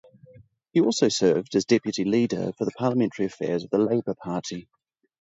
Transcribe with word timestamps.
He 0.73 0.81
also 0.81 1.09
served 1.09 1.53
as 1.53 1.65
Deputy 1.65 2.03
Leader 2.05 2.53
for 2.57 2.65
Parliamentary 2.75 3.27
Affairs 3.27 3.63
of 3.65 3.69
the 3.69 3.77
Labour 3.77 4.15
Party. 4.15 4.67